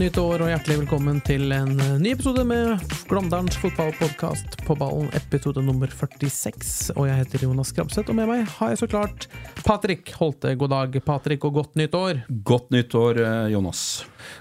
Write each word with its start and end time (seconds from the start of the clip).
Nytt 0.00 0.16
år 0.16 0.40
og 0.40 0.48
hjertelig 0.48 0.78
velkommen 0.78 1.18
til 1.26 1.50
en 1.52 1.74
eh, 1.76 1.96
ny 2.00 2.14
episode 2.14 2.40
med 2.48 2.80
Glåmdalens 3.10 3.58
fotballpodkast 3.60 4.54
på 4.64 4.76
ballen, 4.80 5.10
episode 5.18 5.60
nummer 5.60 5.92
46. 5.92 6.94
Og 6.94 7.04
jeg 7.10 7.18
heter 7.18 7.44
Jonas 7.44 7.72
Krabseth, 7.76 8.08
og 8.08 8.16
med 8.16 8.30
meg 8.30 8.46
har 8.48 8.72
jeg 8.72 8.80
så 8.80 8.88
klart 8.88 9.26
Patrick 9.60 10.08
Holte. 10.16 10.54
God 10.56 10.72
dag, 10.72 10.96
Patrick, 11.04 11.44
og 11.44 11.58
godt 11.58 11.76
nytt 11.76 11.98
år. 11.98 12.22
Godt 12.48 12.72
nytt 12.72 12.96
år, 12.96 13.20
eh, 13.26 13.52
Jonas. 13.52 13.82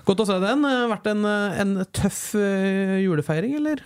Godt 0.08 0.24
å 0.24 0.30
se 0.30 0.40
den. 0.46 0.64
Har 0.64 0.88
vært 0.94 1.12
en, 1.12 1.28
eh, 1.28 1.60
en 1.66 1.76
tøff 1.92 2.22
eh, 2.40 3.02
julefeiring, 3.04 3.60
eller? 3.60 3.84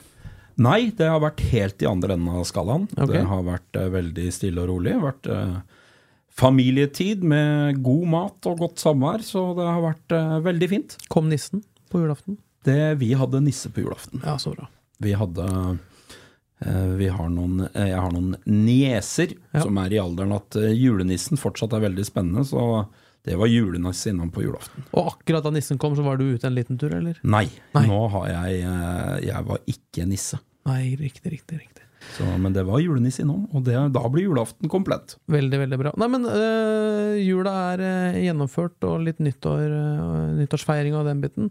Nei, 0.62 0.92
det 0.94 1.10
har 1.10 1.24
vært 1.24 1.42
helt 1.50 1.82
i 1.82 1.90
andre 1.90 2.14
enden 2.14 2.36
av 2.38 2.46
skalaen. 2.46 2.86
Okay. 2.94 3.16
Det 3.16 3.24
har 3.32 3.46
vært 3.48 3.80
eh, 3.80 3.90
veldig 3.98 4.28
stille 4.36 4.62
og 4.62 4.70
rolig. 4.76 4.94
Vært 5.02 5.32
eh, 5.34 5.56
familietid 6.38 7.24
med 7.24 7.82
god 7.86 8.08
mat 8.10 8.48
og 8.50 8.58
godt 8.64 8.82
samvær, 8.82 9.22
så 9.26 9.52
det 9.58 9.68
har 9.70 9.84
vært 9.84 10.16
eh, 10.18 10.38
veldig 10.48 10.70
fint. 10.72 10.96
Kom 11.14 11.30
nissen 11.30 11.62
på 11.94 12.02
julaften? 12.02 12.40
Det, 12.66 12.80
vi 13.02 13.12
hadde 13.20 13.42
nisse 13.44 13.70
på 13.76 13.84
julaften. 13.84 14.22
Ja, 14.26 14.38
så 14.42 14.54
bra. 14.56 14.70
Vi 15.04 15.14
hadde 15.20 15.46
eh, 16.64 16.90
vi 16.98 17.10
har 17.12 17.30
noen, 17.30 17.66
eh, 17.74 17.90
jeg 17.92 18.00
har 18.00 18.12
noen 18.16 18.36
nieser 18.50 19.36
Ja. 19.54 19.62
som 19.66 19.78
er 19.84 19.94
i 19.94 20.00
alderen 20.02 20.34
at 20.38 20.56
eh, 20.60 20.72
julenissen 20.74 21.38
fortsatt 21.38 21.76
er 21.78 21.84
veldig 21.90 22.06
spennende, 22.08 22.46
så 22.48 22.88
det 23.24 23.38
var 23.40 23.48
julenisse 23.52 24.10
innom 24.12 24.32
på 24.36 24.42
julaften. 24.44 24.84
Og 24.92 25.14
akkurat 25.14 25.46
da 25.46 25.52
nissen 25.56 25.78
kom, 25.80 25.94
så 25.96 26.04
var 26.04 26.18
du 26.20 26.26
ute 26.34 26.48
en 26.50 26.56
liten 26.58 26.80
tur, 26.82 26.92
eller? 26.98 27.20
Nei, 27.24 27.46
Nei. 27.76 27.86
nå 27.88 28.02
har 28.12 28.26
jeg 28.32 28.66
Jeg 29.30 29.46
var 29.48 29.62
ikke 29.70 30.08
nisse. 30.10 30.40
Nei, 30.68 30.96
riktig, 31.00 31.32
riktig, 31.32 31.62
riktig. 31.62 31.86
Så, 32.14 32.28
men 32.38 32.54
det 32.54 32.66
var 32.68 32.82
julenisse 32.84 33.24
innom, 33.24 33.48
og 33.56 33.66
det, 33.66 33.74
da 33.96 34.04
blir 34.12 34.28
julaften 34.28 34.70
komplett. 34.70 35.16
Veldig, 35.34 35.60
veldig 35.64 35.80
bra. 35.82 35.94
Nei, 35.98 36.10
men 36.14 36.28
øh, 36.30 37.18
jula 37.24 37.54
er 37.74 37.84
øh, 37.88 38.22
gjennomført, 38.28 38.78
og 38.86 39.02
litt 39.08 39.22
nyttår, 39.24 39.64
øh, 39.66 40.34
nyttårsfeiring 40.38 40.98
og 41.00 41.10
den 41.10 41.24
biten. 41.24 41.50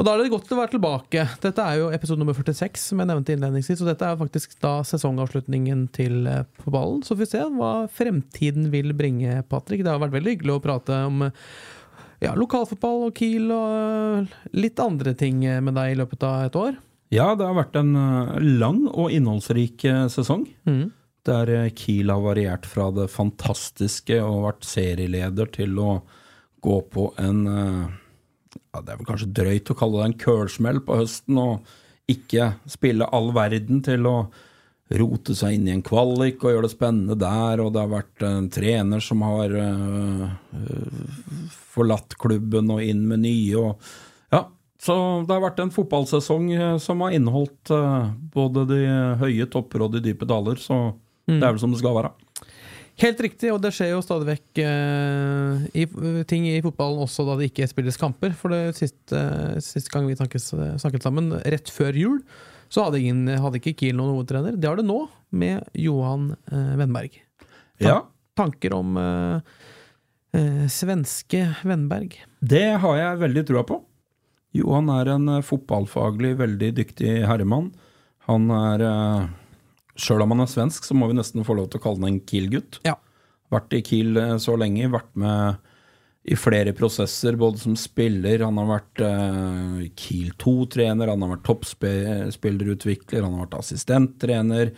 Og 0.00 0.06
da 0.06 0.14
er 0.14 0.22
det 0.22 0.32
godt 0.32 0.52
å 0.54 0.56
være 0.56 0.72
tilbake. 0.72 1.26
Dette 1.42 1.64
er 1.66 1.76
jo 1.76 1.90
episode 1.92 2.22
nummer 2.22 2.32
46, 2.32 2.80
som 2.80 3.02
jeg 3.02 3.10
nevnte 3.10 3.34
innledningsvis, 3.34 3.82
og 3.84 3.90
dette 3.90 4.06
er 4.06 4.14
jo 4.14 4.22
faktisk 4.22 4.54
da 4.64 4.78
sesongavslutningen 4.88 5.82
til 5.92 6.24
øh, 6.24 6.46
På 6.64 6.72
ballen. 6.72 7.02
Så 7.04 7.12
får 7.12 7.20
vi 7.20 7.28
se 7.34 7.42
hva 7.58 7.72
fremtiden 7.92 8.70
vil 8.72 8.94
bringe, 8.96 9.42
Patrick. 9.50 9.84
Det 9.84 9.92
har 9.92 10.00
vært 10.00 10.16
veldig 10.16 10.38
hyggelig 10.38 10.56
å 10.56 10.62
prate 10.64 11.02
om 11.10 11.26
øh, 11.28 11.34
ja, 12.24 12.32
lokalfotball 12.32 13.10
og 13.10 13.20
Kiel 13.20 13.52
og 13.52 13.76
øh, 13.76 14.38
litt 14.56 14.80
andre 14.80 15.12
ting 15.12 15.44
med 15.44 15.76
deg 15.76 15.92
i 15.92 16.00
løpet 16.00 16.24
av 16.24 16.46
et 16.48 16.58
år. 16.62 16.80
Ja, 17.10 17.32
det 17.34 17.46
har 17.46 17.56
vært 17.58 17.76
en 17.78 17.94
eh, 17.98 18.36
lang 18.60 18.84
og 18.88 19.10
innholdsrik 19.10 19.84
eh, 19.88 20.04
sesong. 20.12 20.46
Mm. 20.68 20.92
Der 21.26 21.50
eh, 21.56 21.72
Kiel 21.74 22.12
har 22.12 22.22
variert 22.22 22.68
fra 22.70 22.88
det 22.94 23.08
fantastiske 23.10 24.20
og 24.22 24.44
vært 24.46 24.68
serieleder 24.68 25.50
til 25.58 25.74
å 25.82 25.90
gå 26.62 26.76
på 26.92 27.06
en 27.18 27.38
ja, 27.48 28.82
Det 28.82 28.92
er 28.92 28.98
vel 28.98 29.08
kanskje 29.08 29.30
drøyt 29.32 29.72
å 29.72 29.76
kalle 29.80 30.02
det 30.02 30.08
en 30.10 30.20
kølsmell 30.20 30.82
på 30.84 30.98
høsten, 31.00 31.38
og 31.40 32.10
ikke 32.10 32.50
spille 32.68 33.08
all 33.16 33.30
verden 33.32 33.80
til 33.86 34.06
å 34.10 34.16
rote 35.00 35.36
seg 35.38 35.54
inn 35.56 35.68
i 35.68 35.72
en 35.72 35.84
kvalik 35.86 36.42
og 36.42 36.52
gjøre 36.52 36.66
det 36.66 36.72
spennende 36.74 37.16
der, 37.18 37.62
og 37.62 37.72
det 37.74 37.82
har 37.84 37.92
vært 37.92 38.24
en 38.26 38.48
trener 38.52 39.02
som 39.02 39.22
har 39.24 39.54
eh, 39.56 40.24
forlatt 41.72 42.18
klubben 42.20 42.72
og 42.74 42.82
inn 42.84 43.06
med 43.08 43.22
nye, 43.24 43.62
og 43.62 44.34
ja, 44.34 44.44
så 44.80 44.94
det 45.28 45.34
har 45.34 45.44
vært 45.44 45.60
en 45.60 45.72
fotballsesong 45.74 46.48
eh, 46.56 46.74
som 46.80 47.02
har 47.04 47.12
inneholdt 47.12 47.72
eh, 47.74 48.10
både 48.32 48.64
de 48.70 48.80
høye 49.20 49.46
topper 49.52 49.84
og 49.84 49.92
de 49.92 50.00
dype 50.06 50.28
daler, 50.28 50.60
så 50.60 50.94
det 51.28 51.42
er 51.44 51.52
vel 51.52 51.60
som 51.62 51.70
det 51.74 51.78
skal 51.82 51.94
være. 51.98 52.10
Helt 53.00 53.20
riktig, 53.22 53.52
og 53.52 53.60
det 53.62 53.70
skjer 53.76 53.92
jo 53.92 54.00
stadig 54.02 54.26
vekk 54.26 54.60
uh, 54.66 55.60
i, 55.78 55.84
ting 56.28 56.48
i 56.50 56.58
fotballen 56.60 57.00
også 57.00 57.24
da 57.24 57.36
det 57.38 57.46
ikke 57.48 57.68
spilles 57.70 57.96
kamper. 57.96 58.34
For 58.36 58.52
det 58.52 58.74
siste, 58.76 59.20
siste 59.64 59.92
gang 59.94 60.08
vi 60.08 60.16
snakkes, 60.18 60.50
snakket 60.82 61.06
sammen, 61.06 61.30
rett 61.38 61.70
før 61.72 61.96
jul, 61.96 62.18
så 62.68 62.84
hadde, 62.84 63.00
ingen, 63.00 63.30
hadde 63.40 63.60
ikke 63.62 63.76
Kiel 63.78 63.96
noen 63.96 64.18
hovedtrener. 64.18 64.58
Det 64.58 64.68
har 64.68 64.76
det 64.80 64.84
nå, 64.90 64.98
med 65.32 65.70
Johan 65.80 66.32
Vennberg. 66.50 67.14
Ja, 67.80 68.02
Tanker 68.36 68.74
om 68.76 68.98
svenske 70.70 71.46
Vennberg? 71.66 72.18
det 72.40 72.66
har 72.82 73.00
jeg 73.00 73.22
veldig 73.22 73.46
trua 73.48 73.64
på. 73.70 73.80
Johan 74.56 74.90
er 74.92 75.12
en 75.14 75.28
eh, 75.30 75.44
fotballfaglig 75.46 76.34
veldig 76.40 76.72
dyktig 76.80 77.20
herremann. 77.28 77.70
Han 78.28 78.50
er 78.54 78.86
eh, 78.86 79.28
Sjøl 80.00 80.24
om 80.24 80.32
han 80.32 80.46
er 80.46 80.50
svensk, 80.50 80.86
så 80.86 80.94
må 80.96 81.10
vi 81.10 81.18
nesten 81.18 81.44
få 81.44 81.58
lov 81.58 81.68
til 81.70 81.80
å 81.80 81.84
kalle 81.84 82.00
han 82.00 82.14
en 82.14 82.22
Kiel-gutt. 82.24 82.80
Ja. 82.86 82.96
Vært 83.52 83.74
i 83.76 83.82
Kiel 83.84 84.16
eh, 84.18 84.36
så 84.42 84.56
lenge, 84.58 84.90
vært 84.92 85.12
med 85.18 85.66
i 86.30 86.36
flere 86.36 86.74
prosesser, 86.76 87.36
både 87.40 87.62
som 87.62 87.74
spiller, 87.80 88.42
han 88.44 88.58
har 88.60 88.66
vært 88.68 89.00
Kiel 89.96 90.34
2-trener, 90.36 91.08
han 91.08 91.22
har 91.24 91.30
vært 91.32 91.46
toppspillerutvikler, 91.48 93.24
han 93.24 93.38
har 93.38 93.46
vært 93.46 93.56
assistenttrener. 93.62 94.74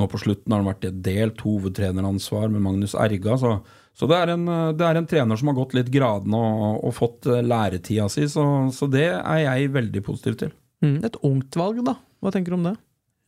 Nå 0.00 0.08
på 0.08 0.20
slutten 0.22 0.52
har 0.52 0.62
han 0.62 0.70
vært 0.70 0.86
i 0.86 0.88
et 0.88 1.02
delt 1.04 1.44
hovedtreneransvar 1.44 2.48
med 2.54 2.64
Magnus 2.64 2.96
Erga. 2.96 3.36
Så, 3.36 3.52
så 3.98 4.06
det, 4.06 4.18
er 4.18 4.32
en, 4.34 4.46
eh, 4.48 4.72
det 4.78 4.86
er 4.86 5.00
en 5.00 5.08
trener 5.10 5.40
som 5.40 5.50
har 5.50 5.58
gått 5.58 5.74
litt 5.74 5.90
gradene 5.92 6.38
og, 6.38 6.82
og 6.86 6.94
fått 6.96 7.28
eh, 7.30 7.42
læretida 7.44 8.08
si, 8.12 8.28
så, 8.30 8.44
så 8.74 8.90
det 8.90 9.08
er 9.18 9.40
jeg 9.44 9.72
veldig 9.74 10.04
positiv 10.06 10.38
til. 10.44 10.52
Mm, 10.84 11.00
et 11.08 11.18
ungt 11.26 11.58
valg, 11.58 11.82
da. 11.86 11.98
Hva 12.22 12.34
tenker 12.34 12.54
du 12.54 12.60
om 12.60 12.68
det? 12.70 12.76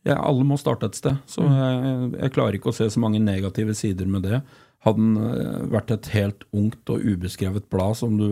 Ja, 0.07 0.17
alle 0.17 0.45
må 0.47 0.57
starte 0.57 0.87
et 0.89 0.97
sted, 0.97 1.19
så 1.29 1.45
jeg, 1.45 2.11
jeg 2.15 2.33
klarer 2.33 2.57
ikke 2.57 2.71
å 2.71 2.75
se 2.75 2.87
så 2.89 3.01
mange 3.03 3.21
negative 3.21 3.75
sider 3.77 4.07
med 4.09 4.25
det. 4.25 4.41
Hadde 4.85 5.03
den 5.03 5.17
eh, 5.29 5.63
vært 5.75 5.93
et 5.93 6.11
helt 6.15 6.47
ungt 6.57 6.89
og 6.89 7.03
ubeskrevet 7.05 7.69
blad 7.73 7.99
som 7.99 8.17
du 8.17 8.29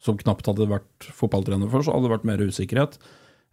som 0.00 0.16
knapt 0.16 0.46
hadde 0.48 0.68
vært 0.70 1.10
fotballtrener 1.12 1.68
for, 1.68 1.84
så 1.84 1.92
hadde 1.92 2.08
det 2.08 2.14
vært 2.14 2.28
mer 2.28 2.40
usikkerhet. 2.40 2.96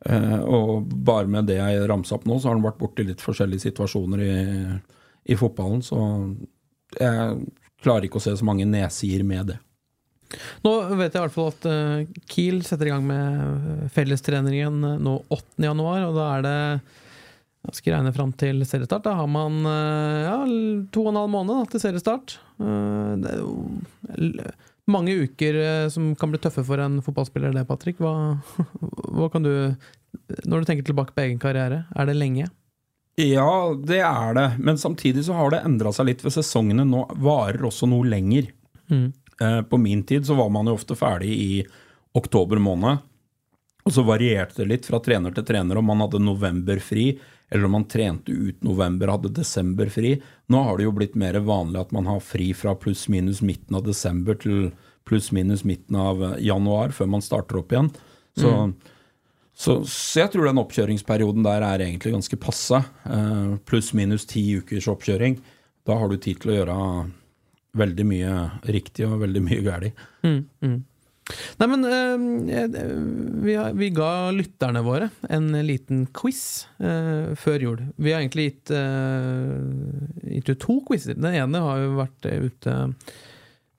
Eh, 0.08 0.40
og 0.46 0.88
bare 0.88 1.28
med 1.28 1.50
det 1.50 1.58
jeg 1.58 1.88
ramsa 1.90 2.16
opp 2.16 2.28
nå, 2.30 2.38
så 2.40 2.52
har 2.52 2.56
han 2.56 2.64
vært 2.64 2.80
borti 2.80 3.04
litt 3.08 3.24
forskjellige 3.24 3.66
situasjoner 3.66 4.24
i, 4.24 4.36
i 5.34 5.38
fotballen, 5.40 5.84
så 5.84 6.00
jeg 6.96 7.50
klarer 7.84 8.08
ikke 8.08 8.22
å 8.22 8.24
se 8.24 8.36
så 8.38 8.48
mange 8.48 8.68
nedsider 8.68 9.26
med 9.28 9.54
det. 9.54 9.58
Nå 10.66 10.74
vet 11.00 11.14
jeg 11.14 11.22
i 11.22 11.24
hvert 11.24 11.36
fall 11.36 11.52
at 11.54 11.68
eh, 11.72 12.24
Kiel 12.28 12.60
setter 12.68 12.90
i 12.90 12.92
gang 12.92 13.06
med 13.08 13.90
fellestrener 13.96 14.56
igjen 14.56 14.82
eh, 14.84 14.98
nå 15.00 15.14
8. 15.32 15.64
januar, 15.64 16.04
og 16.10 16.18
da 16.18 16.26
er 16.36 16.48
det 16.48 16.58
jeg 17.68 17.80
skal 17.82 17.98
regne 17.98 18.14
fram 18.16 18.32
til 18.40 18.62
seriestart. 18.68 19.06
Da 19.08 19.16
har 19.20 19.28
man 19.32 19.60
eh, 19.68 20.28
ja, 20.28 20.38
to 20.94 21.06
og 21.06 21.12
en 21.12 21.22
halv 21.22 21.32
måned 21.34 21.62
da, 21.62 21.70
til 21.72 21.84
seriestart. 21.84 22.38
Eh, 22.60 23.14
det 23.24 23.34
er 23.34 23.42
jo 23.42 24.52
mange 24.92 25.16
uker 25.26 25.60
eh, 25.64 25.88
som 25.92 26.14
kan 26.20 26.32
bli 26.32 26.40
tøffe 26.44 26.64
for 26.68 26.84
en 26.84 27.02
fotballspiller, 27.04 27.56
det, 27.56 27.66
Patrick. 27.70 28.00
Hva, 28.04 28.38
hva 29.18 29.32
kan 29.34 29.48
du 29.48 29.52
Når 30.48 30.60
du 30.60 30.70
tenker 30.70 30.88
tilbake 30.88 31.16
på 31.16 31.26
egen 31.26 31.42
karriere, 31.44 31.86
er 31.96 32.08
det 32.08 32.16
lenge? 32.18 32.48
Ja, 33.18 33.74
det 33.74 34.00
er 34.06 34.34
det, 34.38 34.48
men 34.62 34.78
samtidig 34.78 35.24
så 35.26 35.34
har 35.34 35.50
det 35.50 35.64
endra 35.66 35.90
seg 35.96 36.12
litt, 36.12 36.22
for 36.22 36.34
sesongene 36.34 36.86
nå 36.86 37.08
varer 37.18 37.66
også 37.66 37.90
noe 37.90 38.06
lenger. 38.06 38.52
Mm. 38.94 39.08
Eh, 39.42 39.62
På 39.66 39.80
min 39.82 40.04
tid 40.06 40.26
så 40.26 40.38
var 40.38 40.52
man 40.54 40.70
jo 40.70 40.76
ofte 40.78 40.96
ferdig 40.96 41.32
i 41.34 41.54
oktober 42.18 42.62
måned. 42.62 43.02
Og 43.88 43.94
så 43.96 44.04
varierte 44.06 44.62
det 44.62 44.70
litt 44.70 44.86
fra 44.86 45.00
trener 45.02 45.34
til 45.34 45.46
trener 45.48 45.80
om 45.80 45.88
man 45.90 46.04
hadde 46.04 46.22
november 46.22 46.78
fri, 46.84 47.14
eller 47.50 47.66
om 47.66 47.78
man 47.78 47.88
trente 47.88 48.34
ut 48.34 48.62
november 48.68 49.08
og 49.08 49.22
hadde 49.22 49.38
desember 49.40 49.90
fri. 49.90 50.18
Nå 50.52 50.62
har 50.68 50.78
det 50.78 50.86
jo 50.86 50.94
blitt 50.98 51.16
mer 51.18 51.40
vanlig 51.48 51.80
at 51.86 51.94
man 51.96 52.10
har 52.10 52.20
fri 52.22 52.52
fra 52.58 52.76
pluss-minus 52.76 53.40
midten 53.42 53.80
av 53.80 53.86
desember 53.88 54.38
til 54.38 54.70
pluss-minus 55.08 55.64
midten 55.64 55.96
av 55.96 56.22
januar, 56.44 56.92
før 56.92 57.10
man 57.16 57.24
starter 57.24 57.62
opp 57.62 57.72
igjen. 57.72 57.90
Så, 58.38 58.52
så, 59.58 59.80
så 59.90 60.22
jeg 60.22 60.34
tror 60.34 60.50
den 60.50 60.62
oppkjøringsperioden 60.62 61.46
der 61.46 61.64
er 61.66 61.82
egentlig 61.82 62.14
ganske 62.14 62.38
passe. 62.38 62.78
Eh, 63.10 63.56
pluss-minus 63.66 64.28
ti 64.30 64.44
ukers 64.60 64.90
oppkjøring. 64.92 65.40
Da 65.88 65.98
har 65.98 66.12
du 66.12 66.20
tid 66.22 66.44
til 66.44 66.54
å 66.54 66.60
gjøre 66.60 66.76
veldig 67.78 68.06
mye 68.10 68.36
riktig 68.74 69.08
og 69.08 69.24
veldig 69.24 69.42
mye 69.48 69.66
galt. 69.66 70.06
Mm, 70.26 70.44
mm. 70.62 70.78
Nei, 71.60 71.68
men 71.68 71.84
eh, 71.90 72.68
vi, 73.44 73.56
har, 73.58 73.74
vi 73.76 73.90
ga 73.96 74.30
lytterne 74.32 74.84
våre 74.86 75.10
en 75.34 75.50
liten 75.66 76.06
quiz 76.16 76.68
eh, 76.80 77.34
før 77.40 77.66
jul. 77.66 77.82
Vi 77.98 78.14
har 78.14 78.22
egentlig 78.22 78.52
gitt, 78.52 78.76
eh, 78.78 80.38
gitt 80.38 80.54
ut 80.54 80.62
to 80.64 80.78
quizer. 80.88 81.18
Den 81.18 81.34
ene 81.34 81.64
har 81.66 81.82
jo 81.84 81.98
vært 81.98 82.30
ute 82.30 82.78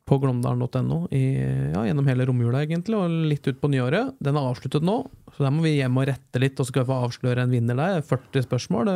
på 0.09 0.19
glåmdalen.no 0.23 1.01
ja, 1.13 1.83
gjennom 1.85 2.07
hele 2.09 2.27
romjula, 2.29 2.63
egentlig, 2.65 2.97
og 2.97 3.17
litt 3.31 3.47
ut 3.49 3.59
på 3.61 3.71
nyåret. 3.73 4.15
Den 4.25 4.39
er 4.39 4.49
avsluttet 4.51 4.87
nå, 4.87 5.03
så 5.35 5.45
der 5.45 5.53
må 5.55 5.67
vi 5.67 5.77
hjem 5.77 6.01
og 6.01 6.09
rette 6.09 6.41
litt, 6.43 6.57
og 6.57 6.65
så 6.65 6.73
skal 6.73 6.87
vi 6.87 6.91
få 6.93 7.03
avsløre 7.09 7.45
en 7.45 7.53
vinner 7.53 7.79
der. 7.79 8.01
40 8.09 8.47
spørsmål. 8.49 8.93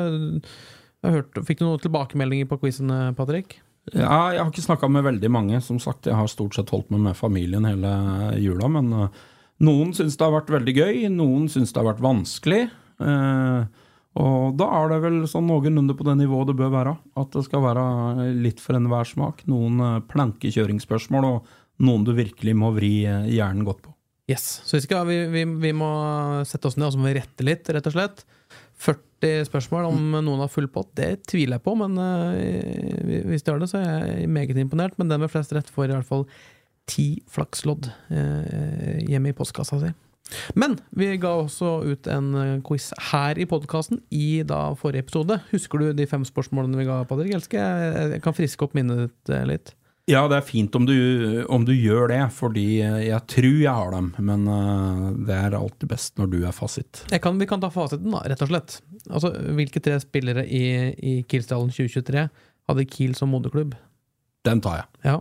Hørte, 1.02 1.44
fikk 1.44 1.60
du 1.60 1.66
noen 1.66 1.82
tilbakemeldinger 1.82 2.48
på 2.50 2.60
quizen, 2.62 2.90
Patrick? 3.18 3.58
Ja, 3.90 4.30
jeg 4.30 4.38
har 4.38 4.50
ikke 4.52 4.62
snakka 4.62 4.88
med 4.92 5.06
veldig 5.06 5.30
mange. 5.32 5.60
Som 5.64 5.80
sagt, 5.82 6.06
jeg 6.06 6.14
har 6.14 6.30
stort 6.30 6.54
sett 6.54 6.70
holdt 6.70 6.92
meg 6.94 7.02
med 7.08 7.18
familien 7.18 7.66
hele 7.66 7.92
jula. 8.38 8.70
Men 8.70 8.92
uh, 8.94 9.22
noen 9.66 9.90
syns 9.96 10.18
det 10.18 10.26
har 10.26 10.36
vært 10.36 10.52
veldig 10.54 10.74
gøy, 10.76 11.00
noen 11.10 11.48
syns 11.50 11.74
det 11.74 11.82
har 11.82 11.90
vært 11.90 12.04
vanskelig. 12.04 12.62
Uh, 13.02 13.66
og 14.20 14.58
da 14.60 14.66
er 14.76 14.90
det 14.92 14.98
vel 15.06 15.22
sånn 15.30 15.46
noenlunde 15.48 15.96
på 15.96 16.04
det 16.04 16.18
nivået 16.20 16.50
det 16.50 16.58
bør 16.58 16.74
være. 16.74 16.92
At 17.16 17.32
det 17.32 17.46
skal 17.46 17.64
være 17.64 17.84
litt 18.44 18.60
for 18.60 18.76
enhver 18.76 19.08
smak. 19.08 19.40
Noen 19.48 19.80
uh, 19.80 20.02
plankekjøringsspørsmål, 20.10 21.28
og 21.28 21.82
noen 21.86 22.04
du 22.04 22.12
virkelig 22.16 22.54
må 22.58 22.74
vri 22.76 22.98
hjernen 23.06 23.64
godt 23.64 23.80
på. 23.86 23.94
Yes, 24.30 24.60
Så 24.64 24.76
vi, 24.76 24.84
skal, 24.84 25.06
vi, 25.08 25.16
vi, 25.32 25.42
vi 25.64 25.72
må 25.74 25.88
sette 26.46 26.68
oss 26.68 26.76
ned 26.78 26.86
og 26.86 26.94
så 26.94 27.00
må 27.00 27.08
vi 27.08 27.16
rette 27.18 27.44
litt, 27.46 27.68
rett 27.74 27.88
og 27.90 27.96
slett. 27.96 28.22
40 28.82 29.48
spørsmål 29.48 29.88
om 29.88 30.14
noen 30.14 30.42
har 30.42 30.50
full 30.50 30.68
pott, 30.70 30.90
det 30.98 31.24
tviler 31.30 31.58
jeg 31.58 31.64
på, 31.64 31.74
men 31.78 31.96
uh, 31.98 33.26
hvis 33.30 33.44
de 33.46 33.52
har 33.54 33.62
det, 33.62 33.70
så 33.72 33.80
er 33.80 34.06
jeg 34.20 34.30
meget 34.30 34.60
imponert. 34.60 34.98
Men 35.00 35.10
den 35.10 35.24
med 35.24 35.32
flest 35.32 35.54
rett 35.56 35.70
får 35.72 35.88
i 35.88 35.96
hvert 35.96 36.08
fall 36.08 36.26
ti 36.90 37.06
flakslodd 37.32 37.88
uh, 38.12 38.98
hjemme 39.08 39.32
i 39.32 39.36
postkassa 39.36 39.80
si. 39.82 39.92
Men 40.58 40.78
vi 40.96 41.10
ga 41.20 41.34
også 41.42 41.74
ut 41.86 42.08
en 42.10 42.32
eh, 42.38 42.56
quiz 42.66 42.90
her 43.10 43.40
i 43.40 43.46
podkasten 43.48 44.02
i 44.14 44.42
da 44.46 44.72
forrige 44.78 45.06
episode. 45.06 45.38
Husker 45.52 45.82
du 45.82 45.92
de 45.96 46.08
fem 46.10 46.24
spørsmålene 46.28 46.80
vi 46.80 46.88
ga, 46.88 47.02
Patrick 47.08 47.36
Elske? 47.36 47.60
Jeg 47.60 48.24
kan 48.24 48.36
friske 48.36 48.66
opp 48.66 48.76
minnet 48.78 49.06
ditt 49.06 49.32
litt. 49.48 49.74
Ja, 50.10 50.24
det 50.26 50.40
er 50.40 50.44
fint 50.44 50.74
om 50.74 50.82
du, 50.82 50.96
om 51.46 51.62
du, 51.62 51.70
gjør 51.78 52.10
det, 52.10 52.22
fordi 52.34 52.80
jeg 52.82 53.20
tror 53.30 53.58
jeg 53.60 53.70
har 53.70 53.92
dem. 53.94 54.08
Men 54.18 54.48
det 55.28 55.36
er 55.36 55.54
alltid 55.54 55.92
best 55.92 56.18
når 56.18 56.32
du 56.32 56.40
er 56.42 56.56
fasit. 56.56 57.04
Kan, 57.22 57.38
vi 57.38 57.46
kan 57.46 57.62
ta 57.62 57.70
fasiten, 57.70 58.10
da, 58.10 58.24
rett 58.26 58.42
og 58.42 58.50
slett. 58.50 58.80
Altså, 59.06 59.30
Hvilke 59.54 59.80
tre 59.84 60.00
spillere 60.02 60.42
i, 60.42 60.64
i 60.98 61.14
Kielsdalen 61.30 61.70
2023 61.70 62.26
hadde 62.70 62.88
Kiel 62.90 63.14
som 63.18 63.30
moderklubb? 63.30 63.76
Den 64.46 64.62
tar 64.64 64.82
jeg. 64.82 64.88
Ja. 65.06 65.20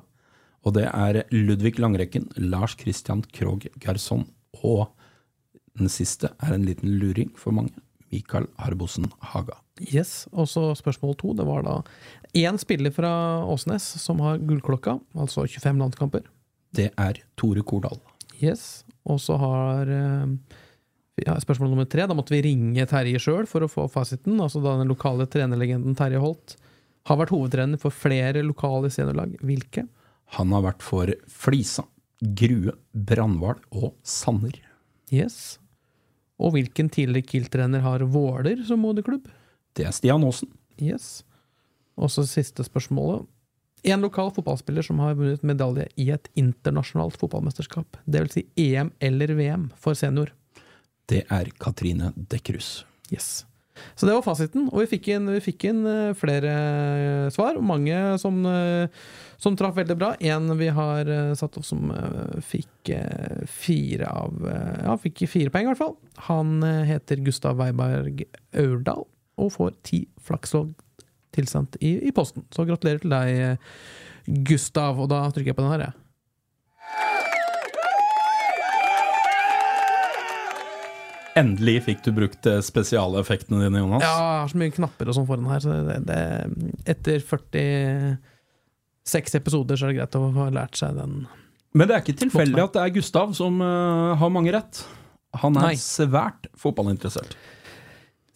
Og 0.65 0.75
det 0.77 0.87
er 0.89 1.23
Ludvig 1.33 1.79
Langrekken, 1.81 2.27
Lars 2.37 2.75
Christian 2.79 3.23
Krogh 3.33 3.69
Gerson 3.81 4.27
og 4.61 4.91
den 5.79 5.89
siste 5.91 6.31
er 6.41 6.56
en 6.56 6.65
liten 6.68 6.97
luring 7.01 7.31
for 7.39 7.56
mange. 7.56 7.73
Mikael 8.12 8.47
Harbosen 8.59 9.07
Haga. 9.31 9.56
Yes, 9.88 10.27
og 10.35 10.50
så 10.51 10.65
spørsmål 10.75 11.15
to. 11.19 11.33
Det 11.38 11.45
var 11.47 11.63
da 11.63 11.77
én 12.38 12.59
spiller 12.59 12.91
fra 12.91 13.12
Åsnes 13.47 13.85
som 14.03 14.19
har 14.23 14.41
gullklokka, 14.44 14.97
altså 15.15 15.45
25 15.47 15.79
landskamper. 15.79 16.25
Det 16.75 16.89
er 17.00 17.21
Tore 17.39 17.63
Kordal. 17.63 18.00
Yes, 18.41 18.83
og 19.07 19.19
så 19.23 19.38
har 19.39 19.89
eh, 19.91 20.35
ja, 21.25 21.38
Spørsmål 21.39 21.71
nummer 21.71 21.88
tre. 21.89 22.07
Da 22.07 22.17
måtte 22.17 22.35
vi 22.35 22.44
ringe 22.45 22.85
Terje 22.89 23.21
sjøl 23.21 23.47
for 23.50 23.63
å 23.63 23.71
få 23.71 23.88
fasiten. 23.91 24.39
Altså 24.44 24.62
da 24.63 24.77
den 24.79 24.91
lokale 24.91 25.27
trenerlegenden 25.29 25.95
Terje 26.00 26.21
Holt 26.21 26.57
har 27.09 27.17
vært 27.17 27.33
hovedtrener 27.33 27.81
for 27.81 27.95
flere 27.95 28.44
lokale 28.45 28.91
seniorlag. 28.94 29.38
Hvilke? 29.45 29.88
Han 30.38 30.53
har 30.56 30.65
vært 30.67 30.85
for 30.85 31.12
Flisa, 31.27 31.85
Grue, 32.21 32.75
Brandval 32.94 33.59
og 33.74 33.95
Sanner. 34.07 34.59
Yes. 35.11 35.59
Og 36.41 36.55
hvilken 36.55 36.89
tidligere 36.89 37.27
Kiel-trener 37.27 37.83
har 37.83 38.05
Våler 38.09 38.63
som 38.65 38.81
moderklubb? 38.81 39.27
Det 39.77 39.85
er 39.87 39.93
Stian 39.95 40.23
Aasen. 40.25 40.49
Yes. 40.81 41.21
Og 41.99 42.11
så 42.11 42.25
siste 42.25 42.65
spørsmålet. 42.65 43.27
En 43.83 44.03
lokal 44.03 44.29
fotballspiller 44.33 44.85
som 44.85 44.99
har 45.01 45.17
vunnet 45.17 45.43
medalje 45.45 45.87
i 45.97 46.11
et 46.13 46.27
internasjonalt 46.37 47.17
fotballmesterskap. 47.17 47.97
Det 48.05 48.21
vil 48.23 48.33
si 48.33 48.43
EM 48.61 48.91
eller 49.01 49.33
VM 49.37 49.69
for 49.77 49.97
senior. 49.97 50.33
Det 51.09 51.25
er 51.33 51.49
Katrine 51.59 52.13
Dekkerhus. 52.15 52.83
Yes. 53.11 53.43
Så 53.95 54.07
det 54.07 54.13
var 54.15 54.23
fasiten, 54.25 54.68
og 54.71 54.83
vi 54.83 54.89
fikk 54.94 55.12
inn, 55.13 55.29
vi 55.31 55.41
fikk 55.44 55.65
inn 55.69 55.81
uh, 55.88 56.12
flere 56.18 56.53
svar. 57.33 57.59
Mange 57.63 57.97
som, 58.21 58.41
uh, 58.45 58.89
som 59.41 59.56
traff 59.59 59.77
veldig 59.77 59.97
bra. 60.00 60.12
En 60.19 60.51
vi 60.59 60.69
har 60.75 61.09
satt 61.39 61.57
opp 61.59 61.65
som 61.65 61.89
fikk 62.45 62.91
fire 63.50 64.09
av 64.09 64.45
Ja, 64.45 64.95
fikk 65.01 65.23
fire 65.29 65.53
poeng, 65.53 65.69
i 65.69 65.71
hvert 65.71 65.81
fall. 65.81 65.95
Han 66.27 66.62
heter 66.88 67.23
Gustav 67.25 67.57
Weiberg 67.62 68.25
Aurdal 68.57 69.07
og 69.41 69.53
får 69.56 69.74
ti 69.88 70.03
flakslogg 70.21 70.75
tilsendt 71.33 71.79
i, 71.79 71.95
i, 72.06 72.12
posten. 72.13 72.45
Så 72.53 72.67
gratulerer 72.67 73.01
til 73.01 73.13
deg, 73.13 73.71
Gustav. 74.45 75.00
Og 75.01 75.09
da 75.09 75.24
trykker 75.31 75.53
jeg 75.53 75.57
på 75.57 75.65
den 75.65 75.74
her, 75.74 75.88
jeg. 75.88 76.00
Endelig 81.39 81.77
fikk 81.85 82.01
du 82.03 82.11
brukt 82.15 82.47
eh, 82.49 82.57
spesialeffektene 82.65 83.61
dine, 83.63 83.79
Jonas. 83.83 84.03
Ja, 84.03 84.11
jeg 84.11 84.39
har 84.41 84.49
så 84.51 84.57
mye 84.59 84.73
knapper 84.75 85.11
og 85.11 85.15
sånn 85.15 85.29
foran 85.29 85.51
her, 85.51 85.61
så 85.63 85.69
det, 85.87 85.97
det, 86.09 86.21
etter 86.91 87.17
46 87.23 89.37
episoder 89.39 89.75
så 89.79 89.87
er 89.87 89.93
det 89.93 89.99
greit 90.01 90.17
å 90.19 90.21
ha 90.35 90.45
lært 90.51 90.75
seg 90.81 90.89
den. 90.99 91.11
Men 91.71 91.87
det 91.87 91.93
er 91.95 92.03
ikke 92.03 92.21
tilfeldig 92.25 92.61
at 92.65 92.75
det 92.75 92.83
er 92.83 92.95
Gustav 92.97 93.27
som 93.37 93.53
uh, 93.63 94.19
har 94.19 94.29
mange 94.33 94.51
rett. 94.51 94.83
Han 95.39 95.55
er 95.55 95.69
Nei. 95.69 95.77
svært 95.79 96.49
fotballinteressert. 96.59 97.37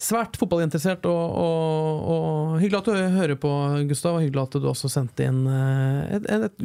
Svært 0.00 0.36
fotballinteressert, 0.40 1.04
og, 1.08 1.24
og, 1.40 2.00
og, 2.12 2.60
hyggelig 2.60 2.80
at 2.80 2.88
du 2.88 2.92
hører 3.16 3.36
på, 3.40 3.50
Gustav. 3.90 4.16
Og 4.16 4.22
hyggelig 4.24 4.42
at 4.46 4.56
du 4.60 4.66
også 4.72 4.88
sendte 4.92 5.26
inn 5.28 5.40
uh, 5.44 6.16
et, 6.16 6.24
et, 6.32 6.42
et, 6.48 6.58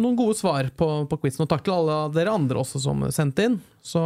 noen 0.00 0.16
gode 0.16 0.36
svar 0.40 0.64
på, 0.72 0.86
på 1.10 1.16
quizen. 1.20 1.44
Og 1.44 1.50
takk 1.52 1.64
til 1.66 1.76
alle 1.76 1.94
dere 2.16 2.32
andre 2.32 2.56
også 2.64 2.78
som 2.86 2.96
sendte 3.12 3.40
inn. 3.50 3.58
Så 3.84 4.00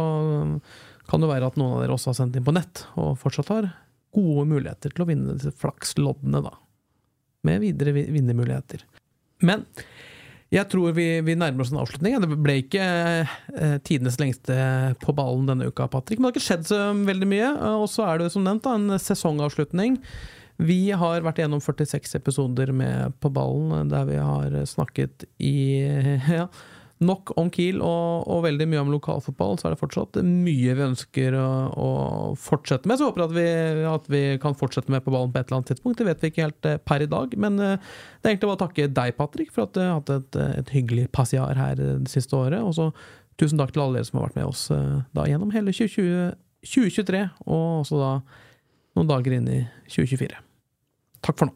kan 1.09 1.23
det 1.23 1.29
være 1.31 1.49
at 1.49 1.57
noen 1.59 1.77
av 1.77 1.83
dere 1.83 1.95
også 1.95 2.11
har 2.11 2.19
sendt 2.21 2.37
inn 2.37 2.45
på 2.45 2.55
nett, 2.55 2.85
og 2.99 3.17
fortsatt 3.21 3.51
har 3.53 3.71
gode 4.15 4.45
muligheter 4.49 4.93
til 4.93 5.05
å 5.05 5.09
vinne 5.09 5.37
disse 5.37 5.53
flaksloddene, 5.61 6.43
da. 6.45 6.55
Med 7.47 7.61
videre 7.63 7.93
vinnermuligheter. 7.95 8.83
Men 9.47 9.63
jeg 10.49 10.65
tror 10.71 10.95
vi, 10.97 11.05
vi, 11.21 11.35
nærmer 11.37 11.63
oss 11.63 11.71
en 11.71 11.79
avslutning. 11.83 12.17
Det 12.23 12.39
ble 12.41 12.55
ikke 12.63 12.87
eh, 13.21 13.77
tidenes 13.85 14.17
lengste 14.19 14.55
på 15.03 15.13
ballen 15.15 15.45
denne 15.47 15.69
uka, 15.69 15.85
Patrick. 15.91 16.17
Men 16.17 16.27
det 16.27 16.31
har 16.31 16.37
ikke 16.39 16.47
skjedd 16.47 16.67
så 16.71 16.79
veldig 17.07 17.29
mye. 17.29 17.51
Og 17.77 17.85
så 17.93 18.07
er 18.07 18.19
det 18.19 18.31
som 18.33 18.43
nevnt 18.45 18.65
da, 18.65 18.73
en 18.75 18.99
sesongavslutning. 18.99 19.99
Vi 20.59 20.89
har 20.91 21.23
vært 21.23 21.39
gjennom 21.39 21.61
46 21.63 22.17
episoder 22.17 22.73
med 22.75 23.13
På 23.23 23.29
ballen, 23.31 23.93
der 23.93 24.09
vi 24.09 24.17
har 24.19 24.57
snakket 24.67 25.23
i 25.37 25.55
ja, 26.33 26.49
nok 26.99 27.31
om 27.39 27.47
Kiel 27.53 27.79
og, 27.79 28.25
og, 28.27 28.41
veldig 28.43 28.65
mye 28.67 28.81
om 28.83 28.91
lokalfotball, 28.91 29.55
så 29.59 29.67
er 29.67 29.73
det 29.73 29.79
fortsatt 29.79 30.19
mye 30.25 30.73
vi 30.75 30.83
ønsker 30.83 31.37
å, 31.39 31.49
å 31.71 31.91
fortsette 32.39 32.89
med. 32.89 32.99
Så 32.99 33.05
jeg 33.05 33.13
håper 33.13 33.25
at 33.25 33.35
vi, 33.37 33.45
at 33.87 34.09
vi, 34.11 34.23
kan 34.43 34.57
fortsette 34.59 34.91
med 34.91 35.05
på 35.05 35.13
ballen 35.13 35.31
på 35.31 35.39
et 35.39 35.47
eller 35.47 35.61
annet 35.61 35.71
tidspunkt. 35.73 36.01
Det 36.01 36.09
vet 36.09 36.25
vi 36.25 36.31
ikke 36.33 36.47
helt 36.47 36.67
eh, 36.67 36.81
per 36.83 37.05
i 37.05 37.09
dag. 37.11 37.37
Men 37.39 37.61
eh, 37.63 37.77
det 38.19 38.27
er 38.27 38.33
egentlig 38.33 38.51
bare 38.51 38.59
å 38.59 38.63
takke 38.65 38.89
deg, 38.99 39.15
Patrick, 39.19 39.53
for 39.55 39.67
at 39.67 39.77
du 39.77 39.81
har 39.83 39.95
hatt 40.01 40.11
et, 40.17 40.41
et 40.59 40.75
hyggelig 40.75 41.07
passiar 41.15 41.59
her 41.59 41.79
det 41.79 42.11
siste 42.11 42.35
året. 42.35 42.59
Og 42.59 42.75
så 42.75 42.89
tusen 43.39 43.61
takk 43.61 43.71
til 43.73 43.85
alle 43.85 43.99
dere 43.99 44.09
som 44.09 44.19
har 44.19 44.27
vært 44.27 44.41
med 44.41 44.49
oss 44.51 44.67
eh, 44.75 44.99
da 45.15 45.27
gjennom 45.29 45.55
hele 45.55 45.71
2020, 45.75 46.35
2023, 46.67 47.23
og 47.47 47.65
også 47.85 48.03
da 48.03 48.11
noen 48.99 49.11
dager 49.15 49.39
inn 49.39 49.47
i 49.47 49.63
2024. 49.87 50.43
Takk 51.23 51.39
for 51.39 51.47
nå. 51.47 51.55